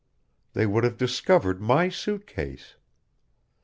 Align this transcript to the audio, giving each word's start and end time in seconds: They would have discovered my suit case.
They 0.53 0.65
would 0.65 0.83
have 0.83 0.97
discovered 0.97 1.61
my 1.61 1.89
suit 1.89 2.25
case. 2.25 2.73